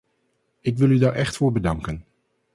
[0.59, 2.05] Ik wil u daar echt voor bedanken.